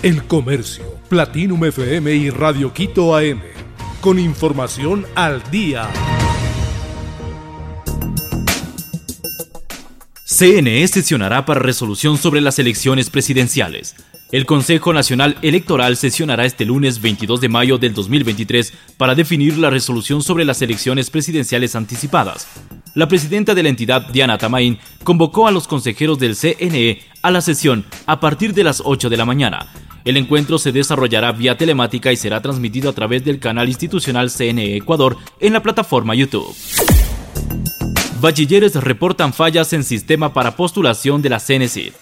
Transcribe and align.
El 0.00 0.22
Comercio, 0.22 0.84
Platinum 1.08 1.64
FM 1.64 2.14
y 2.14 2.30
Radio 2.30 2.72
Quito 2.72 3.16
AM. 3.16 3.40
Con 4.00 4.20
información 4.20 5.04
al 5.16 5.42
día. 5.50 5.90
CNE 10.24 10.86
sesionará 10.86 11.44
para 11.44 11.58
resolución 11.58 12.16
sobre 12.16 12.40
las 12.40 12.60
elecciones 12.60 13.10
presidenciales. 13.10 13.96
El 14.30 14.46
Consejo 14.46 14.92
Nacional 14.92 15.36
Electoral 15.42 15.96
sesionará 15.96 16.44
este 16.44 16.64
lunes 16.64 17.00
22 17.02 17.40
de 17.40 17.48
mayo 17.48 17.78
del 17.78 17.92
2023 17.92 18.72
para 18.98 19.16
definir 19.16 19.58
la 19.58 19.68
resolución 19.68 20.22
sobre 20.22 20.44
las 20.44 20.62
elecciones 20.62 21.10
presidenciales 21.10 21.74
anticipadas. 21.74 22.46
La 22.94 23.08
presidenta 23.08 23.54
de 23.54 23.62
la 23.62 23.68
entidad, 23.68 24.08
Diana 24.08 24.38
Tamain, 24.38 24.78
convocó 25.04 25.46
a 25.46 25.50
los 25.50 25.68
consejeros 25.68 26.18
del 26.18 26.36
CNE 26.36 27.00
a 27.22 27.30
la 27.30 27.40
sesión 27.40 27.84
a 28.06 28.20
partir 28.20 28.54
de 28.54 28.64
las 28.64 28.82
8 28.84 29.08
de 29.08 29.16
la 29.16 29.24
mañana. 29.24 29.68
El 30.04 30.16
encuentro 30.16 30.58
se 30.58 30.72
desarrollará 30.72 31.32
vía 31.32 31.56
telemática 31.56 32.12
y 32.12 32.16
será 32.16 32.40
transmitido 32.40 32.90
a 32.90 32.94
través 32.94 33.24
del 33.24 33.40
canal 33.40 33.68
institucional 33.68 34.30
CNE 34.30 34.76
Ecuador 34.76 35.16
en 35.40 35.52
la 35.52 35.62
plataforma 35.62 36.14
YouTube. 36.14 36.54
Bachilleres 38.20 38.74
reportan 38.74 39.32
fallas 39.32 39.72
en 39.72 39.84
sistema 39.84 40.32
para 40.32 40.56
postulación 40.56 41.22
de 41.22 41.28
la 41.28 41.38
CNCID. 41.38 41.92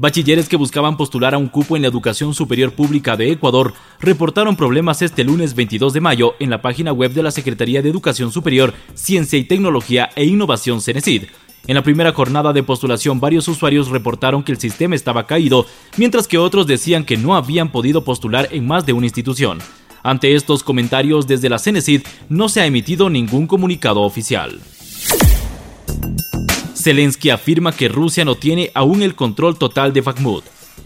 Bachilleres 0.00 0.48
que 0.48 0.56
buscaban 0.56 0.96
postular 0.96 1.34
a 1.34 1.36
un 1.36 1.48
cupo 1.48 1.76
en 1.76 1.82
la 1.82 1.88
educación 1.88 2.32
superior 2.32 2.72
pública 2.72 3.18
de 3.18 3.32
Ecuador 3.32 3.74
reportaron 4.00 4.56
problemas 4.56 5.02
este 5.02 5.24
lunes 5.24 5.54
22 5.54 5.92
de 5.92 6.00
mayo 6.00 6.36
en 6.40 6.48
la 6.48 6.62
página 6.62 6.90
web 6.90 7.12
de 7.12 7.22
la 7.22 7.30
Secretaría 7.30 7.82
de 7.82 7.90
Educación 7.90 8.32
Superior, 8.32 8.72
Ciencia 8.94 9.38
y 9.38 9.44
Tecnología 9.44 10.08
e 10.16 10.24
Innovación 10.24 10.80
CENESID. 10.80 11.24
En 11.66 11.74
la 11.74 11.82
primera 11.82 12.14
jornada 12.14 12.54
de 12.54 12.62
postulación 12.62 13.20
varios 13.20 13.46
usuarios 13.46 13.88
reportaron 13.88 14.42
que 14.42 14.52
el 14.52 14.58
sistema 14.58 14.94
estaba 14.94 15.26
caído, 15.26 15.66
mientras 15.98 16.26
que 16.26 16.38
otros 16.38 16.66
decían 16.66 17.04
que 17.04 17.18
no 17.18 17.36
habían 17.36 17.70
podido 17.70 18.02
postular 18.02 18.48
en 18.52 18.66
más 18.66 18.86
de 18.86 18.94
una 18.94 19.04
institución. 19.04 19.58
Ante 20.02 20.34
estos 20.34 20.62
comentarios 20.62 21.26
desde 21.26 21.50
la 21.50 21.58
CENESID 21.58 22.00
no 22.30 22.48
se 22.48 22.62
ha 22.62 22.66
emitido 22.66 23.10
ningún 23.10 23.46
comunicado 23.46 24.00
oficial. 24.00 24.62
Zelensky 26.80 27.30
afirma 27.30 27.72
que 27.72 27.88
Rusia 27.88 28.24
no 28.24 28.34
tiene 28.34 28.70
aún 28.74 29.02
el 29.02 29.14
control 29.14 29.58
total 29.58 29.92
de 29.92 30.00
Bakhmut. 30.00 30.44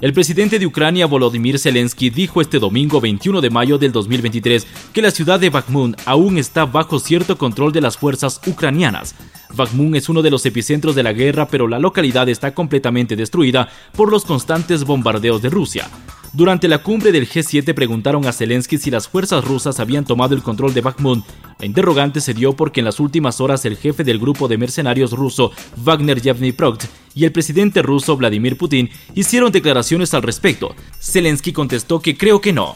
El 0.00 0.12
presidente 0.12 0.58
de 0.58 0.66
Ucrania, 0.66 1.06
Volodymyr 1.06 1.58
Zelensky, 1.58 2.10
dijo 2.10 2.40
este 2.40 2.58
domingo 2.58 3.00
21 3.00 3.40
de 3.40 3.50
mayo 3.50 3.78
del 3.78 3.92
2023 3.92 4.66
que 4.92 5.00
la 5.00 5.10
ciudad 5.10 5.40
de 5.40 5.48
Bakhmut 5.48 5.98
aún 6.04 6.36
está 6.36 6.66
bajo 6.66 6.98
cierto 6.98 7.38
control 7.38 7.72
de 7.72 7.80
las 7.80 7.96
fuerzas 7.96 8.40
ucranianas. 8.46 9.14
Bakhmut 9.54 9.94
es 9.94 10.08
uno 10.08 10.20
de 10.20 10.30
los 10.30 10.44
epicentros 10.44 10.94
de 10.94 11.02
la 11.02 11.12
guerra, 11.12 11.48
pero 11.48 11.66
la 11.68 11.78
localidad 11.78 12.28
está 12.28 12.52
completamente 12.52 13.16
destruida 13.16 13.68
por 13.96 14.10
los 14.10 14.24
constantes 14.24 14.84
bombardeos 14.84 15.40
de 15.40 15.48
Rusia. 15.48 15.88
Durante 16.36 16.68
la 16.68 16.82
cumbre 16.82 17.12
del 17.12 17.26
G7 17.26 17.72
preguntaron 17.72 18.26
a 18.26 18.32
Zelensky 18.32 18.76
si 18.76 18.90
las 18.90 19.08
fuerzas 19.08 19.42
rusas 19.42 19.80
habían 19.80 20.04
tomado 20.04 20.34
el 20.34 20.42
control 20.42 20.74
de 20.74 20.82
Bakhmut. 20.82 21.24
La 21.58 21.64
interrogante 21.64 22.20
se 22.20 22.34
dio 22.34 22.52
porque 22.52 22.82
en 22.82 22.84
las 22.84 23.00
últimas 23.00 23.40
horas 23.40 23.64
el 23.64 23.78
jefe 23.78 24.04
del 24.04 24.18
grupo 24.18 24.46
de 24.46 24.58
mercenarios 24.58 25.12
ruso, 25.12 25.52
Wagner 25.78 26.20
Yevgeny 26.20 26.52
Prokt, 26.52 26.84
y 27.14 27.24
el 27.24 27.32
presidente 27.32 27.80
ruso 27.80 28.18
Vladimir 28.18 28.58
Putin 28.58 28.90
hicieron 29.14 29.50
declaraciones 29.50 30.12
al 30.12 30.20
respecto. 30.24 30.74
Zelensky 31.00 31.54
contestó 31.54 32.00
que 32.00 32.18
creo 32.18 32.38
que 32.38 32.52
no. 32.52 32.74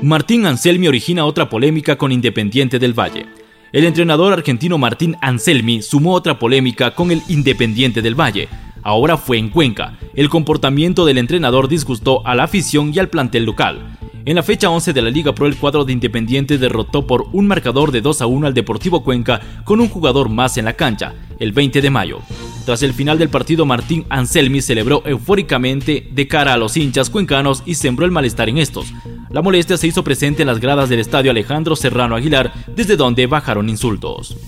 Martín 0.00 0.46
Anselmi 0.46 0.88
origina 0.88 1.26
otra 1.26 1.50
polémica 1.50 1.98
con 1.98 2.12
Independiente 2.12 2.78
del 2.78 2.98
Valle. 2.98 3.26
El 3.72 3.84
entrenador 3.84 4.32
argentino 4.32 4.78
Martín 4.78 5.16
Anselmi 5.20 5.82
sumó 5.82 6.14
otra 6.14 6.38
polémica 6.38 6.94
con 6.94 7.10
el 7.10 7.20
Independiente 7.28 8.00
del 8.00 8.18
Valle 8.18 8.48
ahora 8.84 9.16
fue 9.16 9.38
en 9.38 9.48
Cuenca. 9.48 9.98
El 10.14 10.28
comportamiento 10.28 11.04
del 11.04 11.18
entrenador 11.18 11.66
disgustó 11.66 12.24
a 12.24 12.36
la 12.36 12.44
afición 12.44 12.92
y 12.94 13.00
al 13.00 13.08
plantel 13.08 13.44
local. 13.44 13.98
En 14.26 14.36
la 14.36 14.42
fecha 14.42 14.70
11 14.70 14.94
de 14.94 15.02
la 15.02 15.10
Liga 15.10 15.34
Pro, 15.34 15.46
el 15.46 15.56
cuadro 15.56 15.84
de 15.84 15.92
Independiente 15.92 16.56
derrotó 16.56 17.06
por 17.06 17.26
un 17.32 17.46
marcador 17.46 17.92
de 17.92 18.00
2 18.00 18.22
a 18.22 18.26
1 18.26 18.46
al 18.46 18.54
Deportivo 18.54 19.02
Cuenca 19.02 19.40
con 19.64 19.80
un 19.80 19.88
jugador 19.88 20.30
más 20.30 20.56
en 20.56 20.64
la 20.64 20.72
cancha, 20.72 21.12
el 21.38 21.52
20 21.52 21.82
de 21.82 21.90
mayo. 21.90 22.20
Tras 22.64 22.82
el 22.82 22.94
final 22.94 23.18
del 23.18 23.28
partido, 23.28 23.66
Martín 23.66 24.06
Anselmi 24.08 24.62
celebró 24.62 25.02
eufóricamente 25.04 26.08
de 26.10 26.26
cara 26.26 26.54
a 26.54 26.56
los 26.56 26.74
hinchas 26.78 27.10
cuencanos 27.10 27.62
y 27.66 27.74
sembró 27.74 28.06
el 28.06 28.12
malestar 28.12 28.48
en 28.48 28.56
estos. 28.56 28.86
La 29.28 29.42
molestia 29.42 29.76
se 29.76 29.88
hizo 29.88 30.02
presente 30.02 30.42
en 30.42 30.48
las 30.48 30.60
gradas 30.60 30.88
del 30.88 31.00
estadio 31.00 31.30
Alejandro 31.30 31.76
Serrano 31.76 32.16
Aguilar, 32.16 32.52
desde 32.74 32.96
donde 32.96 33.26
bajaron 33.26 33.68
insultos. 33.68 34.38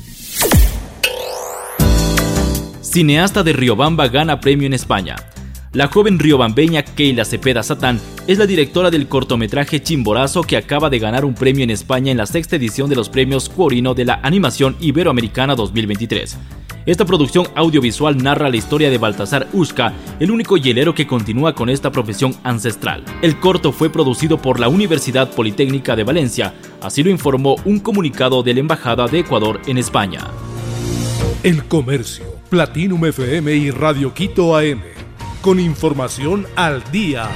Cineasta 2.97 3.43
de 3.43 3.53
Riobamba 3.53 4.09
gana 4.09 4.41
premio 4.41 4.67
en 4.67 4.73
España. 4.73 5.17
La 5.75 5.89
joven 5.89 6.19
riobambeña 6.19 6.83
Keila 6.83 7.27
Cepeda 7.27 7.63
Satán 7.63 8.01
es 8.27 8.39
la 8.39 8.47
directora 8.47 8.91
del 8.91 9.07
cortometraje 9.07 9.83
Chimborazo 9.83 10.41
que 10.41 10.57
acaba 10.57 10.89
de 10.89 10.99
ganar 10.99 11.27
un 11.27 11.35
premio 11.35 11.63
en 11.63 11.69
España 11.69 12.11
en 12.11 12.17
la 12.17 12.25
sexta 12.25 12.57
edición 12.57 12.89
de 12.89 12.97
los 12.97 13.11
premios 13.11 13.51
Cuorino 13.51 13.93
de 13.93 14.07
la 14.07 14.21
Animación 14.23 14.79
Iberoamericana 14.81 15.55
2023. 15.55 16.39
Esta 16.87 17.05
producción 17.05 17.47
audiovisual 17.55 18.17
narra 18.17 18.49
la 18.49 18.57
historia 18.57 18.89
de 18.89 18.97
Baltasar 18.97 19.47
Ushka, 19.53 19.93
el 20.19 20.31
único 20.31 20.57
hielero 20.57 20.95
que 20.95 21.07
continúa 21.07 21.55
con 21.55 21.69
esta 21.69 21.93
profesión 21.93 22.35
ancestral. 22.45 23.05
El 23.21 23.39
corto 23.39 23.73
fue 23.73 23.91
producido 23.91 24.41
por 24.41 24.59
la 24.59 24.71
Universidad 24.71 25.31
Politécnica 25.33 25.97
de 25.97 26.05
Valencia, 26.05 26.55
así 26.81 27.03
lo 27.03 27.11
informó 27.11 27.57
un 27.67 27.79
comunicado 27.79 28.43
de 28.43 28.55
la 28.55 28.61
Embajada 28.61 29.07
de 29.07 29.19
Ecuador 29.19 29.61
en 29.67 29.77
España. 29.77 30.21
El 31.43 31.63
comercio 31.65 32.36
Platinum 32.49 33.05
FM 33.05 33.55
y 33.55 33.71
Radio 33.71 34.15
Quito 34.15 34.57
AM. 34.57 34.81
Con 35.43 35.59
información 35.59 36.47
al 36.57 36.83
día. 36.93 37.29